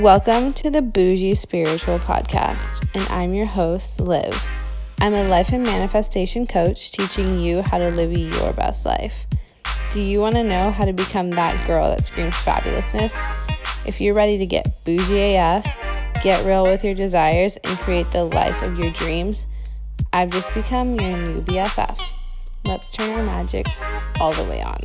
[0.00, 4.32] Welcome to the Bougie Spiritual Podcast, and I'm your host, Liv.
[4.98, 9.26] I'm a life and manifestation coach teaching you how to live your best life.
[9.92, 13.14] Do you want to know how to become that girl that screams fabulousness?
[13.86, 15.66] If you're ready to get bougie AF,
[16.22, 19.46] get real with your desires, and create the life of your dreams,
[20.14, 22.00] I've just become your new BFF.
[22.64, 23.66] Let's turn our magic
[24.18, 24.80] all the way on.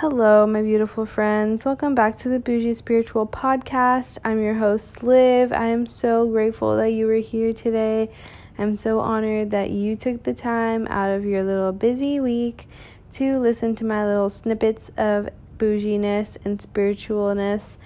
[0.00, 1.64] Hello, my beautiful friends.
[1.64, 4.18] Welcome back to the Bougie Spiritual Podcast.
[4.26, 5.52] I'm your host, Liv.
[5.52, 8.10] I am so grateful that you were here today.
[8.58, 12.68] I'm so honored that you took the time out of your little busy week
[13.12, 17.78] to listen to my little snippets of bouginess and spiritualness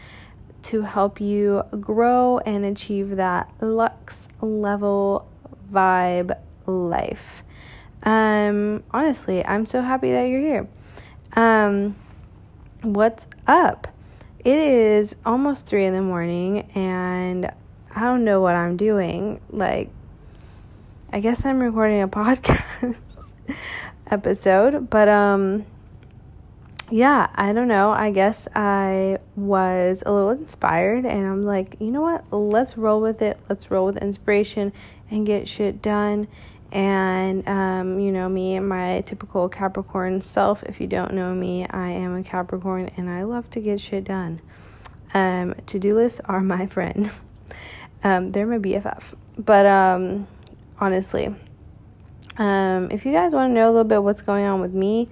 [0.65, 5.31] to help you grow and achieve that lux level
[5.73, 7.45] vibe life.
[8.03, 10.69] Um, honestly, I'm so happy that you're here.
[11.35, 11.95] Um,
[12.83, 13.87] what's up?
[14.41, 17.53] It is almost three in the morning, and
[17.95, 19.41] I don't know what I'm doing.
[19.51, 19.91] Like,
[21.13, 23.35] I guess I'm recording a podcast
[24.11, 25.67] episode, but um,
[26.91, 27.91] yeah, I don't know.
[27.91, 32.33] I guess I was a little inspired, and I'm like, you know what?
[32.33, 33.39] Let's roll with it.
[33.49, 34.73] Let's roll with inspiration
[35.11, 36.29] and get shit done
[36.73, 40.63] and um, you know me and my typical Capricorn self.
[40.65, 44.05] If you don't know me, I am a Capricorn and I love to get shit
[44.05, 44.41] done.
[45.13, 47.11] Um, to do lists are my friend.
[48.05, 49.15] um, they're my BFF.
[49.37, 50.29] But um,
[50.79, 51.35] honestly,
[52.37, 55.09] um, if you guys want to know a little bit what's going on with me,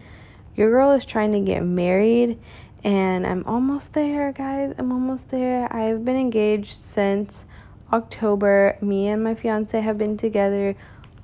[0.58, 2.36] your girl is trying to get married.
[2.82, 4.74] And I'm almost there, guys.
[4.76, 5.72] I'm almost there.
[5.72, 7.46] I've been engaged since
[7.92, 8.76] October.
[8.80, 10.74] Me and my fiance have been together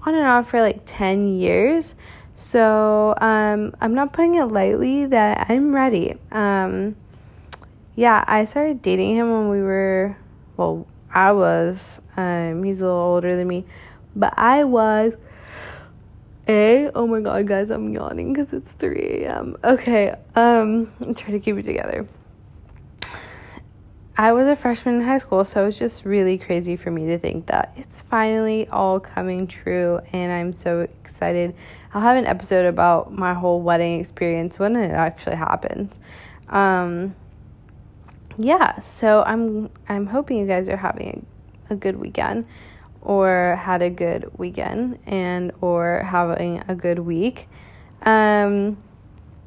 [0.06, 1.96] on and off for like 10 years.
[2.36, 6.14] So um, I'm not putting it lightly that I'm ready.
[6.30, 6.94] Um,
[7.96, 10.16] yeah, I started dating him when we were,
[10.56, 13.64] well, I was, um, he's a little older than me,
[14.14, 15.14] but I was
[16.48, 21.32] a oh my god guys i'm yawning because it's 3 a.m okay um i'm trying
[21.32, 22.06] to keep it together
[24.16, 27.18] I was a freshman in high school, so it's just really crazy for me to
[27.18, 31.52] think that it's finally all coming true, and I'm so excited.
[31.92, 35.98] I'll have an episode about my whole wedding experience when it actually happens.
[36.48, 37.16] Um,
[38.38, 41.26] yeah, so I'm I'm hoping you guys are having
[41.68, 42.46] a, a good weekend,
[43.04, 47.48] or had a good weekend, and or having a good week.
[48.02, 48.78] Um,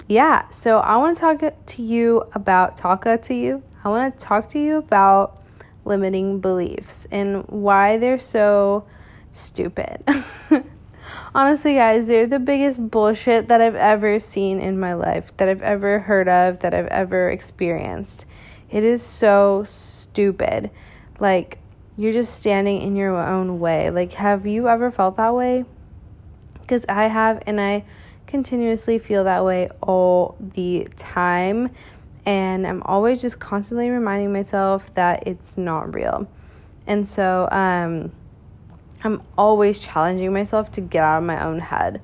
[0.07, 4.25] yeah, so I want to talk to you about talk to you I want to
[4.25, 5.39] talk to you about
[5.85, 8.85] limiting beliefs and why they're so
[9.31, 10.03] stupid.
[11.33, 15.61] Honestly, guys, they're the biggest bullshit that I've ever seen in my life, that I've
[15.61, 18.25] ever heard of, that I've ever experienced.
[18.69, 20.69] It is so stupid.
[21.21, 21.59] Like,
[21.97, 23.89] you're just standing in your own way.
[23.89, 25.65] Like, have you ever felt that way?
[26.61, 27.85] Because I have, and I
[28.27, 31.69] continuously feel that way all the time
[32.27, 36.27] and I'm always just constantly reminding myself that it's not real.
[36.85, 38.11] And so um,
[39.01, 42.01] I'm always challenging myself to get out of my own head.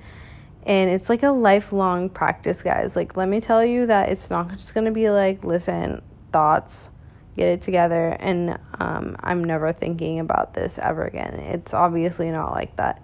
[0.65, 2.95] And it's like a lifelong practice, guys.
[2.95, 6.01] Like, let me tell you that it's not just gonna be like, listen,
[6.31, 6.89] thoughts,
[7.35, 11.33] get it together, and um, I'm never thinking about this ever again.
[11.35, 13.01] It's obviously not like that.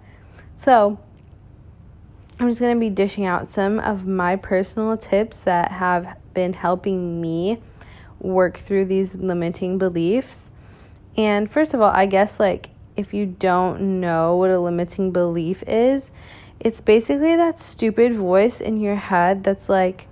[0.56, 0.98] So,
[2.38, 6.54] I'm just going to be dishing out some of my personal tips that have been
[6.54, 7.60] helping me
[8.18, 10.50] work through these limiting beliefs.
[11.16, 15.62] And first of all, I guess like if you don't know what a limiting belief
[15.66, 16.12] is,
[16.58, 20.06] it's basically that stupid voice in your head that's like,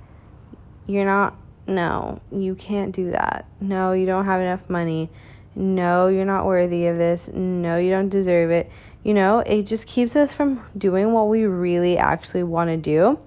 [0.87, 1.37] you're not,
[1.69, 3.47] no, you can't do that.
[3.61, 5.11] No, you don't have enough money.
[5.55, 7.29] No, you're not worthy of this.
[7.33, 8.71] No, you don't deserve it
[9.09, 13.19] you know, it just keeps us from doing what we really actually want to do.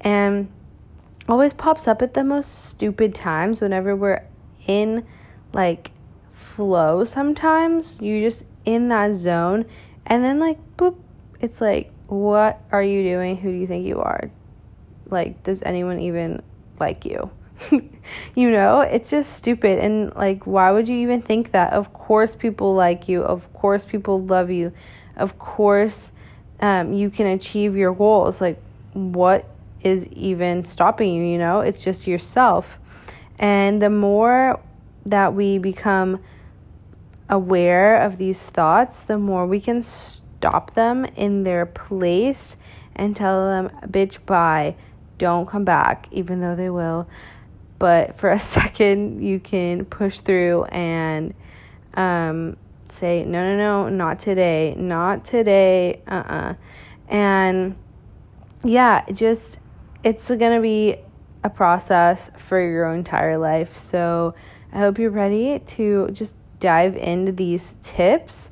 [0.00, 0.50] And
[1.28, 4.26] always pops up at the most stupid times whenever we're
[4.66, 5.06] in
[5.52, 5.92] like
[6.32, 7.98] flow sometimes.
[8.00, 9.66] You're just in that zone
[10.04, 10.98] and then like boop,
[11.40, 13.36] it's like what are you doing?
[13.36, 14.30] Who do you think you are?
[15.06, 16.42] Like does anyone even
[16.80, 17.30] like you?
[18.34, 19.78] you know, it's just stupid.
[19.78, 21.72] And like, why would you even think that?
[21.72, 23.22] Of course, people like you.
[23.22, 24.72] Of course, people love you
[25.20, 26.12] of course
[26.60, 28.60] um, you can achieve your goals like
[28.92, 29.46] what
[29.82, 32.78] is even stopping you you know it's just yourself
[33.38, 34.60] and the more
[35.06, 36.18] that we become
[37.28, 42.56] aware of these thoughts the more we can stop them in their place
[42.96, 44.74] and tell them bitch bye
[45.18, 47.06] don't come back even though they will
[47.80, 51.34] but for a second, you can push through and
[51.94, 52.56] um,
[52.88, 56.50] say, no, no, no, not today, not today, uh uh-uh.
[56.50, 56.54] uh.
[57.08, 57.74] And
[58.62, 59.58] yeah, just
[60.04, 60.96] it's to be
[61.42, 63.76] a process for your entire life.
[63.76, 64.34] So
[64.72, 68.50] I hope you're ready to just dive into these tips.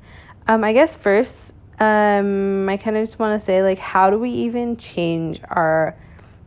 [0.48, 4.18] Um, I guess first, um, I kind of just want to say, like, how do
[4.18, 5.96] we even change our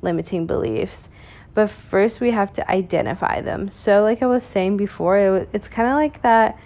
[0.02, 1.10] limiting beliefs?
[1.54, 3.70] But first, we have to identify them.
[3.70, 6.58] So, like I was saying before, it, it's kind of like that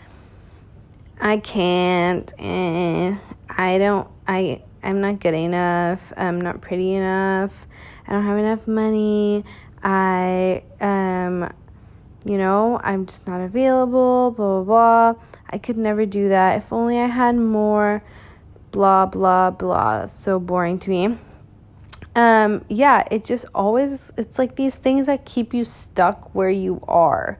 [1.19, 3.15] I can't, eh,
[3.49, 7.67] I don't, I, I'm not good enough, I'm not pretty enough,
[8.07, 9.45] I don't have enough money,
[9.81, 11.51] I, um,
[12.25, 15.21] you know, I'm just not available, blah, blah, blah.
[15.49, 16.57] I could never do that.
[16.57, 18.03] If only I had more,
[18.71, 20.07] blah, blah, blah.
[20.07, 21.17] So boring to me.
[22.15, 26.81] Um, yeah, it just always, it's like these things that keep you stuck where you
[26.87, 27.37] are.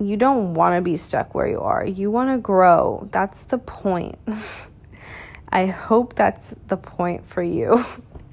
[0.00, 1.84] You don't want to be stuck where you are.
[1.84, 3.08] You want to grow.
[3.12, 4.18] That's the point.
[5.50, 7.84] I hope that's the point for you.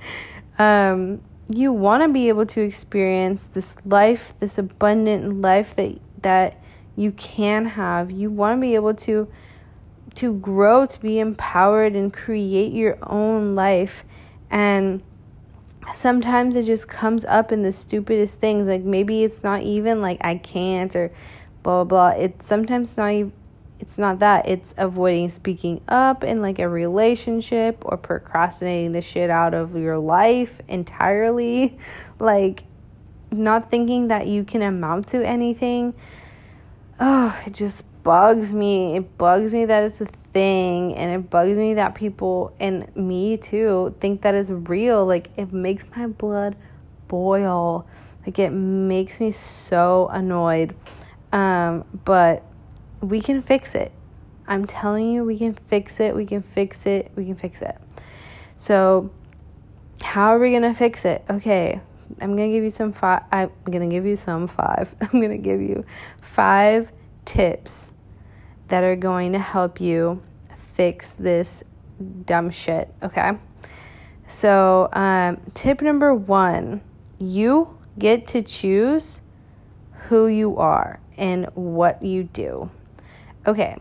[0.60, 6.60] um, you want to be able to experience this life, this abundant life that that
[6.96, 8.10] you can have.
[8.12, 9.28] You want to be able to
[10.16, 14.04] to grow, to be empowered and create your own life.
[14.50, 15.04] And
[15.94, 18.68] sometimes it just comes up in the stupidest things.
[18.68, 21.12] Like maybe it's not even like I can't or
[21.64, 22.20] blah blah blah.
[22.22, 23.34] It's sometimes not even
[23.80, 29.30] it's not that it's avoiding speaking up in like a relationship or procrastinating the shit
[29.30, 31.78] out of your life entirely
[32.20, 32.64] like
[33.32, 35.94] not thinking that you can amount to anything
[37.00, 41.58] oh it just bugs me it bugs me that it's a thing and it bugs
[41.58, 46.56] me that people and me too think that it's real like it makes my blood
[47.10, 47.86] boil
[48.26, 50.74] like it makes me so annoyed
[51.34, 52.42] um but
[53.06, 53.92] we can fix it.
[54.48, 56.16] I'm telling you, we can fix it.
[56.16, 57.12] We can fix it.
[57.16, 57.78] We can fix it.
[58.58, 59.12] So,
[60.04, 61.24] how are we to fix it?
[61.30, 61.82] Okay,
[62.22, 63.24] I'm to give you some five.
[63.32, 64.94] I'm to give you some five.
[65.02, 65.86] I'm to give you
[66.22, 66.92] five
[67.26, 67.92] tips
[68.68, 70.22] that are going to help you
[70.58, 71.64] fix this
[72.26, 72.94] dumb shit.
[73.02, 73.34] Okay.
[74.28, 76.82] So, um, tip number one
[77.20, 79.22] you get to choose
[80.08, 82.70] who you are and what you do.
[83.48, 83.78] Okay,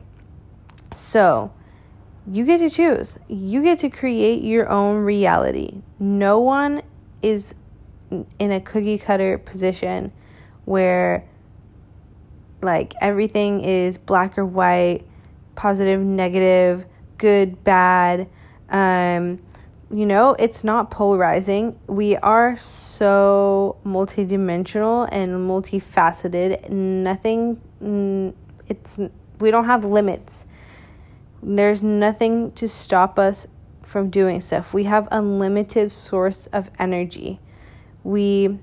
[0.92, 1.52] so
[2.30, 3.18] you get to choose.
[3.28, 5.82] You get to create your own reality.
[5.98, 6.82] No one
[7.22, 7.54] is
[8.38, 10.12] in a cookie cutter position
[10.64, 11.26] where
[12.64, 15.04] like everything is black or white,
[15.54, 16.86] positive, negative,
[17.18, 18.28] good, bad.
[18.68, 19.40] Um,
[19.90, 21.78] you know, it's not polarizing.
[21.86, 26.68] We are so multidimensional and multifaceted.
[26.70, 27.60] Nothing,
[28.68, 28.98] it's
[29.38, 30.46] we don't have limits.
[31.42, 33.46] There's nothing to stop us
[33.82, 34.72] from doing stuff.
[34.72, 37.40] We have unlimited source of energy.
[38.02, 38.58] We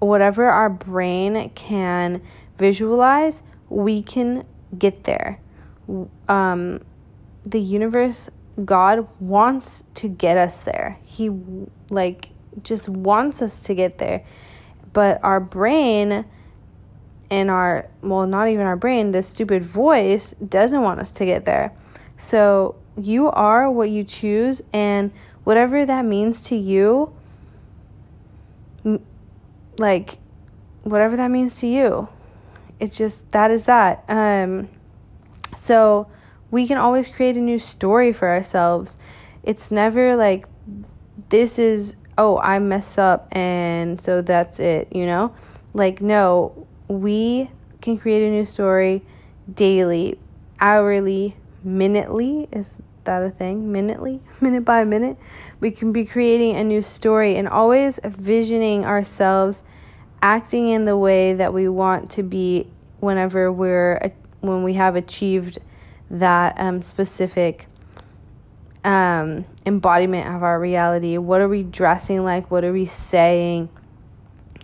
[0.00, 2.20] whatever our brain can
[2.58, 4.44] visualize, we can
[4.76, 5.40] get there.
[6.28, 6.84] Um,
[7.44, 8.30] the universe,
[8.64, 10.98] God wants to get us there.
[11.04, 11.30] He
[11.90, 12.30] like
[12.62, 14.24] just wants us to get there.
[14.92, 16.24] But our brain
[17.30, 21.44] and our well not even our brain this stupid voice doesn't want us to get
[21.44, 21.72] there
[22.16, 25.12] so you are what you choose and
[25.44, 27.12] whatever that means to you
[29.80, 30.18] like
[30.82, 32.08] whatever that means to you
[32.78, 34.68] it's just that is that um
[35.54, 36.06] so
[36.50, 38.96] we can always create a new story for ourselves
[39.42, 40.46] it's never like
[41.28, 45.34] this is oh i messed up and so that's it you know
[45.74, 49.02] like no we can create a new story
[49.52, 50.18] daily,
[50.60, 52.48] hourly, minutely.
[52.52, 53.70] Is that a thing?
[53.70, 54.20] Minutely?
[54.40, 55.16] Minute by minute?
[55.60, 59.62] We can be creating a new story and always visioning ourselves
[60.22, 62.66] acting in the way that we want to be
[63.00, 65.58] whenever we're when we have achieved
[66.10, 67.66] that um, specific
[68.84, 71.18] um, embodiment of our reality.
[71.18, 72.50] What are we dressing like?
[72.50, 73.68] What are we saying?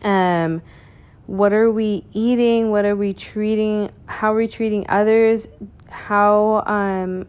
[0.03, 0.63] Um,
[1.27, 5.49] what are we eating what are we treating how are we treating others
[5.91, 7.27] how um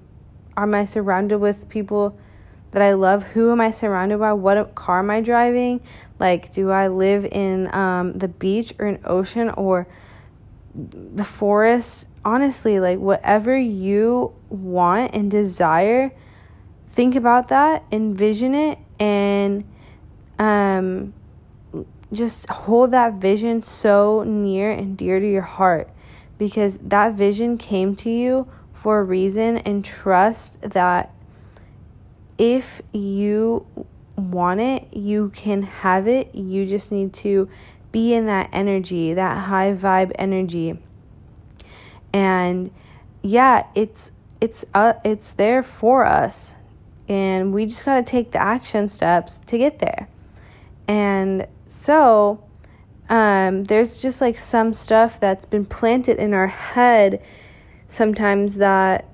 [0.56, 2.18] am i surrounded with people
[2.72, 3.24] that i love.
[3.28, 4.34] Who am i surrounded by?
[4.34, 5.82] What car am i driving?
[6.20, 9.88] Like do i live in um the beach or an ocean or
[10.74, 12.10] the forest?
[12.26, 16.12] Honestly like whatever you want and desire
[16.90, 19.64] think about that envision it and
[20.40, 21.14] um
[22.12, 25.90] just hold that vision so near and dear to your heart
[26.38, 31.12] because that vision came to you for a reason and trust that
[32.38, 33.66] if you
[34.16, 36.34] want it, you can have it.
[36.34, 37.50] You just need to
[37.92, 40.80] be in that energy, that high vibe energy.
[42.14, 42.72] And
[43.22, 46.56] yeah, it's it's uh, it's there for us.
[47.10, 50.10] And we just got to take the action steps to get there.
[50.88, 52.44] And so
[53.10, 57.22] um, there's just like some stuff that's been planted in our head
[57.88, 59.06] sometimes that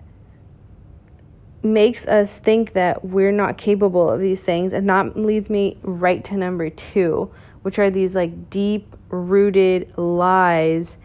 [1.63, 4.74] makes us think that we're not capable of these things.
[4.74, 10.98] And that leads me right to number two, which are these like deep rooted lies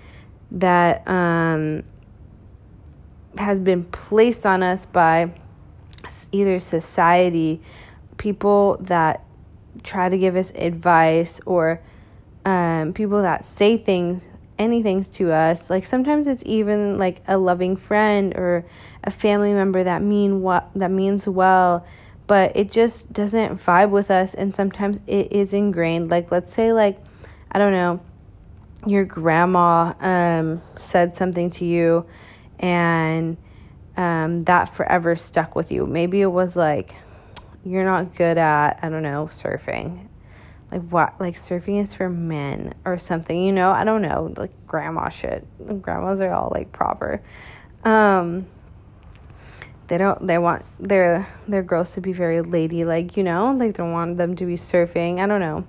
[0.50, 1.84] that um,
[3.36, 5.32] has been placed on us by
[6.32, 7.60] either society,
[8.16, 9.24] people that
[9.82, 11.80] try to give us advice, or
[12.44, 15.70] um, people that say things anything to us.
[15.70, 18.64] Like sometimes it's even like a loving friend or
[19.04, 21.86] a family member that mean what that means well,
[22.26, 26.10] but it just doesn't vibe with us and sometimes it is ingrained.
[26.10, 26.98] Like let's say like
[27.50, 28.00] I don't know,
[28.86, 32.06] your grandma um said something to you
[32.58, 33.36] and
[33.96, 35.86] um that forever stuck with you.
[35.86, 36.96] Maybe it was like
[37.64, 40.07] you're not good at, I don't know, surfing
[40.70, 43.70] like what like surfing is for men or something you know?
[43.70, 45.46] I don't know like grandma shit.
[45.82, 47.22] Grandmas are all like proper.
[47.84, 48.46] Um
[49.86, 53.52] they don't they want their their girls to be very ladylike you know?
[53.52, 55.20] Like they don't want them to be surfing.
[55.20, 55.66] I don't know.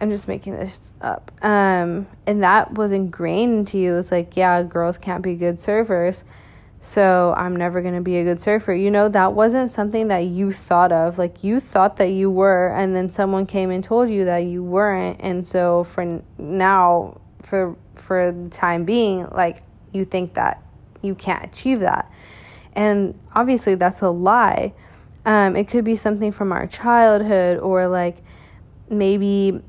[0.00, 1.30] I'm just making this up.
[1.42, 3.98] Um and that was ingrained into you.
[3.98, 6.24] It's like yeah girls can't be good surfers
[6.84, 8.74] so I'm never going to be a good surfer.
[8.74, 11.16] You know, that wasn't something that you thought of.
[11.16, 14.64] Like you thought that you were, and then someone came and told you that you
[14.64, 15.20] weren't.
[15.20, 19.62] And so for now, for for the time being, like
[19.92, 20.60] you think that
[21.02, 22.10] you can't achieve that.
[22.72, 24.74] And obviously that's a lie.
[25.24, 28.16] Um, it could be something from our childhood or like
[28.90, 29.60] maybe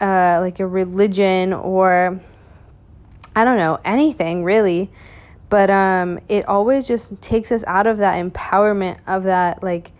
[0.00, 2.20] uh, like a religion or
[3.36, 4.90] I don't know, anything really
[5.48, 9.92] but um it always just takes us out of that empowerment of that like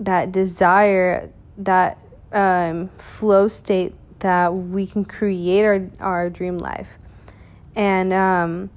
[0.00, 1.98] that desire that
[2.32, 6.98] um flow state that we can create our our dream life.
[7.74, 8.70] And um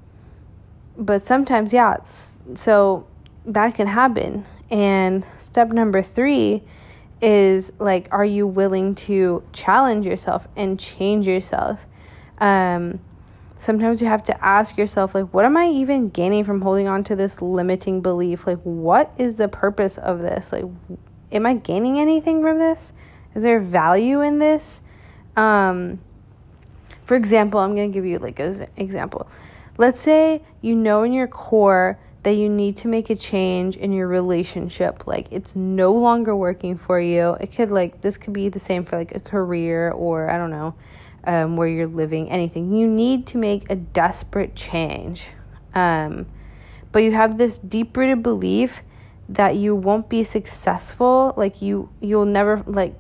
[0.98, 3.08] but sometimes yeah so
[3.46, 4.46] that can happen.
[4.70, 6.62] And step number 3
[7.22, 11.86] is like are you willing to challenge yourself and change yourself?
[12.40, 13.00] Um
[13.60, 17.04] sometimes you have to ask yourself like what am i even gaining from holding on
[17.04, 18.48] to this limiting belief?
[18.48, 20.52] Like what is the purpose of this?
[20.52, 20.66] Like
[21.32, 22.94] am i gaining anything from this?
[23.36, 24.82] Is there value in this?
[25.36, 26.00] Um
[27.04, 29.28] for example i'm going to give you like an example.
[29.78, 33.94] Let's say you know in your core that you need to make a change in
[33.94, 35.06] your relationship.
[35.06, 37.38] Like it's no longer working for you.
[37.42, 40.52] It could like this could be the same for like a career or i don't
[40.52, 40.76] know
[41.30, 42.74] um, where you're living, anything.
[42.74, 45.28] You need to make a desperate change.
[45.76, 46.26] Um,
[46.92, 48.82] but you have this deep rooted belief
[49.30, 51.36] that you won't be successful.
[51.38, 52.96] Like you, you'll never like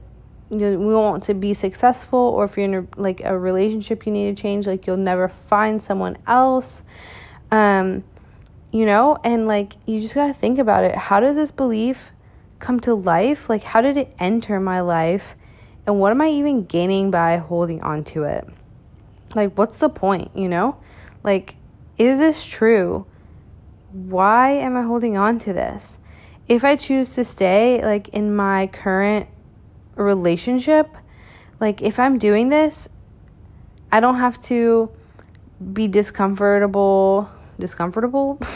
[0.51, 4.37] you want to be successful, or if you're in a, like a relationship, you need
[4.37, 4.67] to change.
[4.67, 6.83] Like you'll never find someone else.
[7.49, 8.03] Um,
[8.71, 10.95] you know, and like you just gotta think about it.
[10.95, 12.11] How does this belief
[12.59, 13.49] come to life?
[13.49, 15.35] Like, how did it enter my life?
[15.89, 18.47] And what am I even gaining by holding on to it?
[19.33, 20.77] Like, what's the point, you know?
[21.23, 21.55] Like,
[21.97, 23.07] is this true?
[23.91, 25.97] Why am I holding on to this?
[26.47, 29.29] If I choose to stay, like, in my current
[29.95, 30.95] relationship,
[31.59, 32.87] like, if I'm doing this,
[33.91, 34.91] I don't have to
[35.73, 38.39] be discomfortable, discomfortable.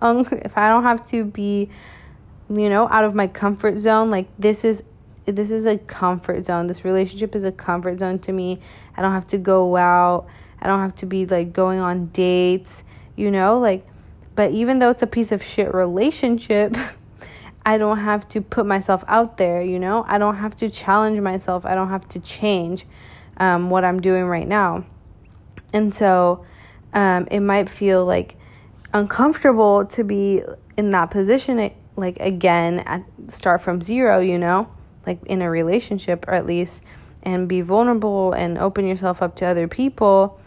[0.00, 1.70] Um, if I don't have to be,
[2.50, 4.82] you know, out of my comfort zone, like, this is
[5.26, 6.66] this is a comfort zone.
[6.66, 8.60] This relationship is a comfort zone to me.
[8.96, 10.26] I don't have to go out.
[10.60, 12.84] I don't have to be like going on dates,
[13.16, 13.86] you know, like
[14.34, 16.76] but even though it's a piece of shit relationship,
[17.66, 20.04] I don't have to put myself out there, you know?
[20.08, 21.64] I don't have to challenge myself.
[21.64, 22.86] I don't have to change
[23.36, 24.84] um, what I'm doing right now.
[25.72, 26.44] And so
[26.92, 28.36] um, it might feel like
[28.92, 30.42] uncomfortable to be
[30.76, 34.68] in that position, like again, at, start from zero, you know?
[35.06, 36.82] Like in a relationship or at least
[37.22, 40.40] and be vulnerable and open yourself up to other people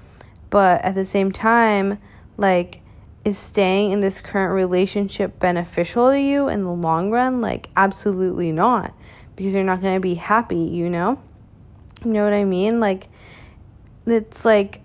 [0.49, 1.97] but at the same time
[2.37, 2.81] like
[3.23, 8.51] is staying in this current relationship beneficial to you in the long run like absolutely
[8.51, 8.93] not
[9.35, 11.19] because you're not going to be happy you know
[12.03, 12.79] You know what I mean?
[12.79, 13.07] Like,
[14.05, 14.81] it's like,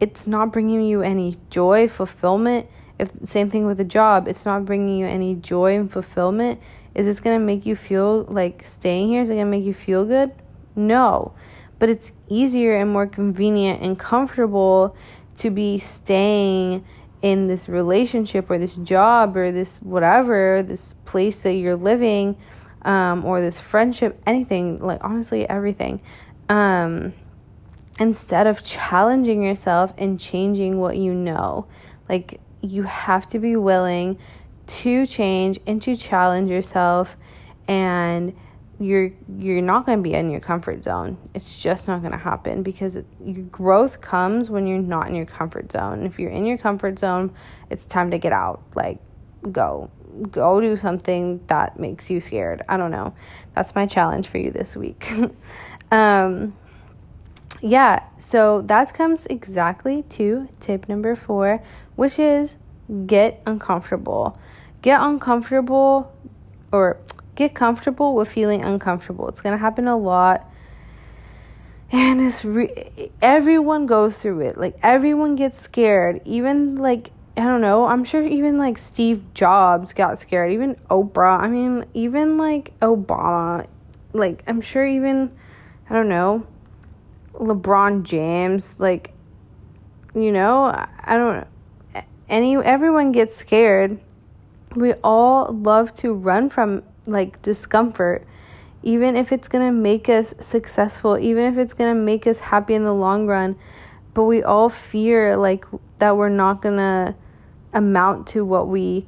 [0.00, 2.66] it's not bringing you any joy, fulfillment.
[2.98, 6.60] If same thing with a job, it's not bringing you any joy and fulfillment.
[6.94, 9.20] Is this gonna make you feel like staying here?
[9.20, 10.32] Is it gonna make you feel good?
[10.74, 11.34] No,
[11.78, 14.96] but it's easier and more convenient and comfortable
[15.36, 16.84] to be staying
[17.22, 22.36] in this relationship or this job or this whatever, this place that you're living,
[22.82, 26.00] um, or this friendship, anything, like honestly, everything.
[26.48, 27.12] Um,
[27.98, 31.66] instead of challenging yourself and changing what you know.
[32.08, 34.18] Like, you have to be willing
[34.66, 37.16] to change and to challenge yourself
[37.68, 38.34] and
[38.78, 41.16] you're you're not going to be in your comfort zone.
[41.34, 45.14] It's just not going to happen because it, your growth comes when you're not in
[45.14, 46.04] your comfort zone.
[46.04, 47.34] If you're in your comfort zone,
[47.70, 48.62] it's time to get out.
[48.74, 48.98] Like
[49.50, 49.90] go.
[50.30, 52.62] Go do something that makes you scared.
[52.68, 53.14] I don't know.
[53.54, 55.10] That's my challenge for you this week.
[55.90, 56.54] um
[57.60, 61.62] yeah, so that comes exactly to tip number 4,
[61.94, 62.56] which is
[63.06, 64.38] get uncomfortable.
[64.82, 66.12] Get uncomfortable
[66.70, 66.98] or
[67.34, 69.28] get comfortable with feeling uncomfortable.
[69.28, 70.50] It's going to happen a lot.
[71.92, 74.58] And it's re- everyone goes through it.
[74.58, 76.20] Like everyone gets scared.
[76.24, 80.52] Even like I don't know, I'm sure even like Steve Jobs got scared.
[80.52, 81.40] Even Oprah.
[81.40, 83.68] I mean, even like Obama.
[84.12, 85.30] Like I'm sure even
[85.88, 86.46] I don't know,
[87.38, 89.12] LeBron James, like
[90.14, 91.46] you know, I don't.
[92.28, 94.00] Any everyone gets scared.
[94.74, 98.26] We all love to run from like discomfort,
[98.82, 102.84] even if it's gonna make us successful, even if it's gonna make us happy in
[102.84, 103.56] the long run.
[104.14, 105.64] But we all fear like
[105.98, 107.14] that we're not gonna
[107.72, 109.06] amount to what we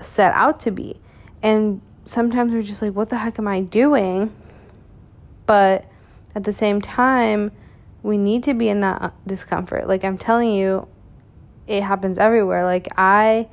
[0.00, 1.00] set out to be.
[1.42, 4.32] And sometimes we're just like, what the heck am I doing?
[5.46, 5.84] But
[6.34, 7.52] at the same time,
[8.02, 9.88] we need to be in that discomfort.
[9.88, 10.88] Like I'm telling you,
[11.66, 12.64] it happens everywhere.
[12.64, 13.48] Like I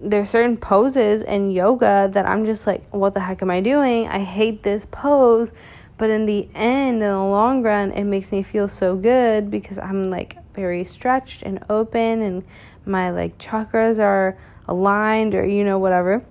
[0.00, 4.08] there's certain poses in yoga that I'm just like, what the heck am I doing?
[4.08, 5.52] I hate this pose.
[5.96, 9.78] But in the end, in the long run, it makes me feel so good because
[9.78, 12.44] I'm like very stretched and open and
[12.84, 16.24] my like chakras are aligned or you know whatever.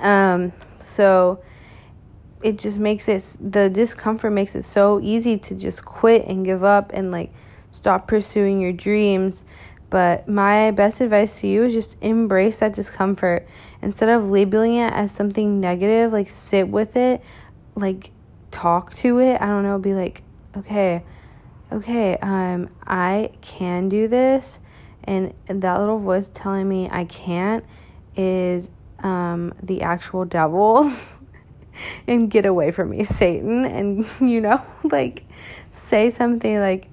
[0.00, 1.42] Um so
[2.42, 6.62] it just makes it the discomfort makes it so easy to just quit and give
[6.62, 7.32] up and like
[7.72, 9.44] stop pursuing your dreams
[9.90, 13.48] but my best advice to you is just embrace that discomfort.
[13.80, 17.22] Instead of labeling it as something negative, like sit with it,
[17.74, 18.10] like
[18.50, 19.40] talk to it.
[19.40, 20.22] I don't know, be like,
[20.56, 21.04] okay,
[21.72, 24.60] okay, um, I can do this.
[25.04, 27.64] And that little voice telling me I can't
[28.14, 28.70] is
[29.02, 30.92] um, the actual devil.
[32.06, 33.64] and get away from me, Satan.
[33.64, 35.24] And, you know, like
[35.70, 36.88] say something like,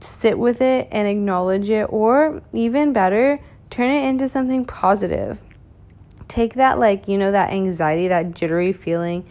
[0.00, 5.40] sit with it and acknowledge it, or even better, turn it into something positive.
[6.28, 9.24] Take that, like, you know, that anxiety, that jittery feeling,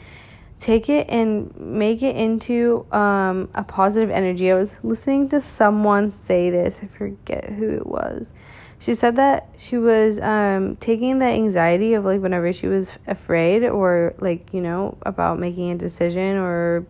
[0.60, 4.52] take it and make it into um, a positive energy.
[4.52, 8.32] I was listening to someone say this, I forget who it was.
[8.80, 13.64] She said that she was um, taking the anxiety of like whenever she was afraid
[13.64, 16.86] or like, you know, about making a decision or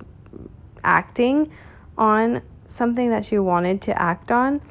[0.84, 1.52] acting
[1.98, 4.62] on something that she wanted to act on.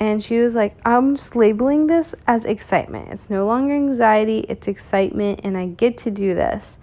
[0.00, 3.08] And she was like, I'm just labeling this as excitement.
[3.10, 6.78] It's no longer anxiety, it's excitement, and I get to do this.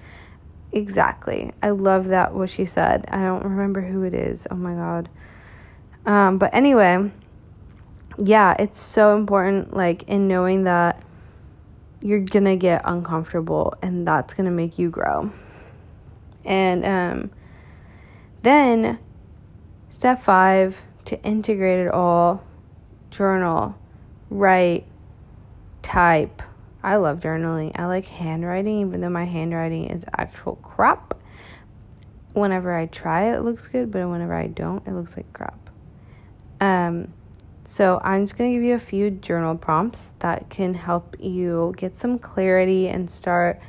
[0.72, 1.52] Exactly.
[1.62, 3.06] I love that what she said.
[3.10, 4.48] I don't remember who it is.
[4.50, 5.10] Oh my god.
[6.06, 7.12] Um, but anyway,
[8.24, 11.02] yeah, it's so important, like, in knowing that
[12.02, 15.32] you're gonna get uncomfortable and that's gonna make you grow.
[16.44, 17.32] And um,
[18.42, 19.00] then
[19.92, 22.42] Step five to integrate it all
[23.10, 23.76] journal,
[24.30, 24.86] write,
[25.82, 26.42] type.
[26.82, 27.78] I love journaling.
[27.78, 31.14] I like handwriting, even though my handwriting is actual crap.
[32.32, 35.60] Whenever I try it, looks good, but whenever I don't, it looks like crap.
[36.62, 37.12] Um,
[37.72, 41.74] so I'm just going to give you a few journal prompts that can help you
[41.78, 43.62] get some clarity and start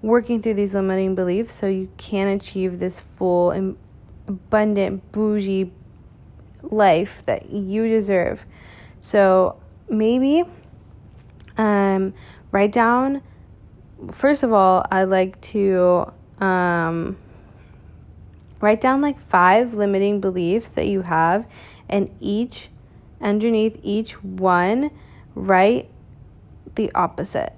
[0.00, 3.76] working through these limiting beliefs so you can achieve this full and
[4.26, 5.70] abundant, bougie
[6.62, 8.46] life that you deserve.
[9.02, 10.44] So maybe
[11.58, 12.14] um,
[12.52, 13.20] write down,
[14.10, 16.10] first of all, I like to
[16.40, 17.18] um,
[18.62, 21.46] write down like five limiting beliefs that you have,
[21.86, 22.70] and each,
[23.22, 24.90] underneath each one,
[25.34, 25.88] write
[26.74, 27.52] the opposite.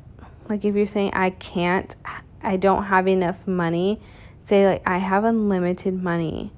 [0.48, 1.94] Like if you're saying, I can't,
[2.42, 4.00] I don't have enough money
[4.44, 6.52] say like I have unlimited money.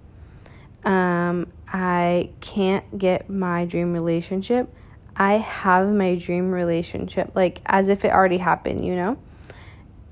[0.85, 4.73] Um, I can't get my dream relationship.
[5.17, 9.19] I have my dream relationship, like as if it already happened, you know?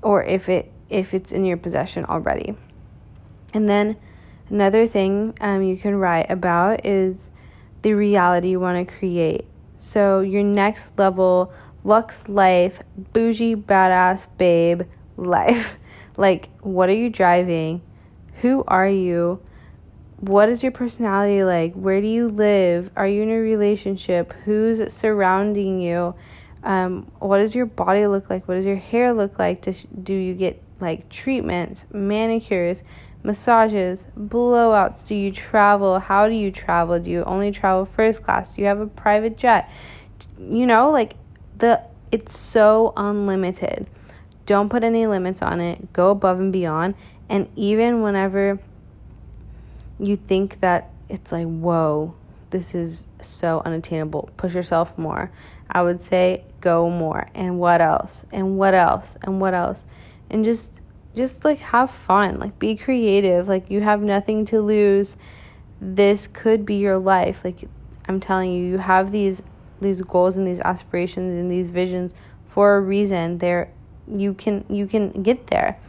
[0.01, 2.55] Or if it if it's in your possession already.
[3.53, 3.97] And then
[4.49, 7.29] another thing um, you can write about is
[7.85, 9.45] the reality you want to create.
[9.77, 12.81] So your next level Lux life,
[13.13, 14.81] bougie badass babe
[15.17, 15.77] life.
[16.17, 17.83] like what are you driving?
[18.41, 19.39] Who are you?
[20.19, 21.73] what is your personality like?
[21.73, 22.89] Where do you live?
[22.95, 24.33] Are you in a relationship?
[24.45, 26.15] Who's surrounding you?
[26.63, 28.47] Um, what does your body look like?
[28.47, 29.61] What does your hair look like?
[29.61, 32.81] Does, do you get like treatments, manicures,
[33.25, 35.05] massages, blowouts?
[35.07, 35.99] Do you travel?
[35.99, 36.99] How do you travel?
[36.99, 38.55] Do you only travel first class?
[38.55, 39.69] Do you have a private jet?
[40.39, 41.15] You know, like
[41.57, 43.87] the it's so unlimited.
[44.45, 45.91] Don't put any limits on it.
[45.91, 46.95] Go above and beyond.
[47.27, 48.59] And even whenever
[49.99, 52.13] you think that it's like, whoa,
[52.51, 54.29] this is so unattainable.
[54.37, 55.31] Push yourself more.
[55.69, 57.27] I would say go more.
[57.33, 58.25] And what else?
[58.31, 59.17] And what else?
[59.23, 59.85] And what else?
[60.29, 60.79] And just
[61.15, 62.39] just like have fun.
[62.39, 63.47] Like be creative.
[63.47, 65.17] Like you have nothing to lose.
[65.81, 67.43] This could be your life.
[67.43, 67.67] Like
[68.07, 69.43] I'm telling you, you have these
[69.81, 72.13] these goals and these aspirations and these visions
[72.47, 73.39] for a reason.
[73.39, 73.71] There
[74.07, 75.79] you can you can get there.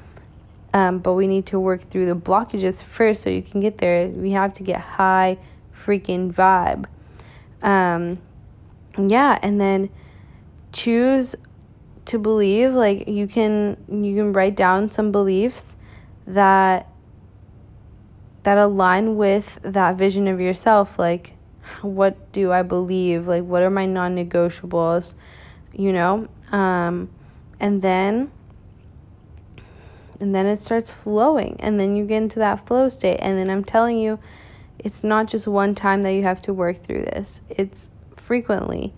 [0.72, 4.08] Um, but we need to work through the blockages first so you can get there.
[4.08, 5.38] We have to get high
[5.74, 6.84] freaking vibe.
[7.62, 8.18] Um,
[8.98, 9.88] yeah, and then
[10.72, 11.34] choose
[12.06, 15.76] to believe like you can you can write down some beliefs
[16.26, 16.88] that
[18.44, 20.98] that align with that vision of yourself.
[20.98, 21.32] Like
[21.82, 23.26] what do i believe?
[23.26, 25.14] Like what are my non-negotiables?
[25.72, 26.28] You know?
[26.52, 27.10] Um
[27.58, 28.30] and then
[30.20, 33.18] and then it starts flowing and then you get into that flow state.
[33.20, 34.18] And then i'm telling you
[34.78, 37.40] it's not just one time that you have to work through this.
[37.48, 38.94] It's frequently.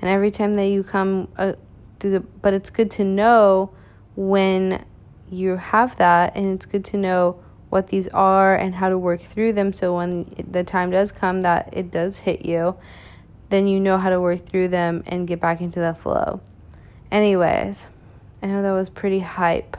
[0.00, 1.54] And every time that you come uh,
[2.02, 3.74] through the but it's good to know
[4.16, 4.84] when
[5.30, 9.20] you have that and it's good to know what these are and how to work
[9.20, 12.76] through them so when the time does come that it does hit you
[13.48, 16.42] then you know how to work through them and get back into the flow
[17.10, 17.88] anyways
[18.42, 19.78] i know that was pretty hype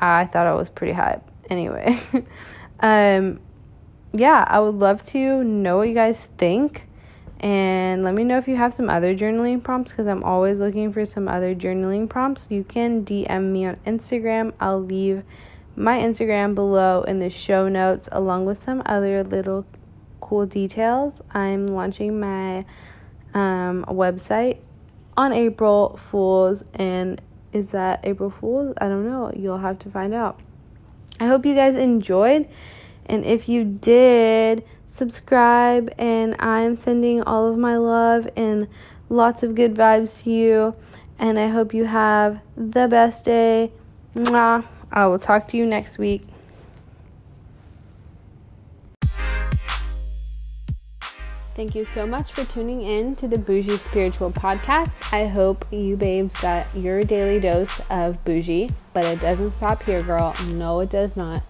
[0.00, 1.22] I thought I was pretty hype.
[1.50, 1.98] Anyway,
[2.80, 3.40] um,
[4.12, 6.87] yeah, I would love to know what you guys think.
[7.40, 10.92] And let me know if you have some other journaling prompts because I'm always looking
[10.92, 12.48] for some other journaling prompts.
[12.50, 14.52] You can DM me on Instagram.
[14.58, 15.22] I'll leave
[15.76, 19.64] my Instagram below in the show notes along with some other little
[20.20, 21.22] cool details.
[21.32, 22.64] I'm launching my
[23.34, 24.58] um, website
[25.16, 27.20] on April Fools and
[27.52, 28.74] is that April Fool's?
[28.80, 29.32] I don't know.
[29.34, 30.40] You'll have to find out.
[31.20, 32.48] I hope you guys enjoyed.
[33.06, 35.94] And if you did, subscribe.
[35.98, 38.66] And I'm sending all of my love and
[39.08, 40.74] lots of good vibes to you.
[41.18, 43.70] And I hope you have the best day.
[44.16, 44.64] Mwah.
[44.90, 46.26] I will talk to you next week.
[51.54, 55.12] Thank you so much for tuning in to the Bougie Spiritual Podcast.
[55.12, 60.02] I hope you babes got your daily dose of bougie, but it doesn't stop here,
[60.04, 60.34] girl.
[60.46, 61.42] No, it does not.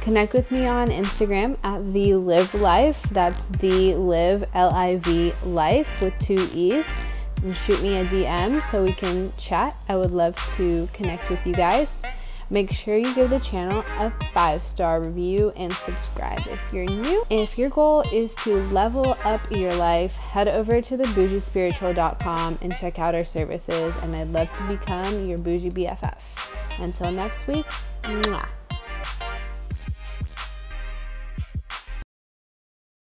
[0.00, 3.02] Connect with me on Instagram at the Liv Life.
[3.10, 6.96] That's the Liv L I V Life with two E's.
[7.42, 9.76] And shoot me a DM so we can chat.
[9.88, 12.02] I would love to connect with you guys.
[12.52, 17.24] Make sure you give the channel a five star review and subscribe if you're new.
[17.30, 22.98] If your goal is to level up your life, head over to thebougiespiritual.com and check
[22.98, 23.96] out our services.
[23.98, 26.80] And I'd love to become your bougie BFF.
[26.80, 27.66] Until next week,
[28.02, 28.48] mwah.